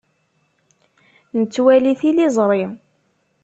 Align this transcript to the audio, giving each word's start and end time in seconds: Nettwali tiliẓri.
Nettwali 1.39 1.93
tiliẓri. 1.99 2.63